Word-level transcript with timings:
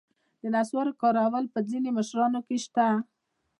د 0.41 0.43
نصوارو 0.55 0.97
کارول 1.01 1.45
په 1.53 1.59
ځینو 1.69 1.89
مشرانو 1.97 2.39
کې 2.47 2.57
شته. 2.65 2.87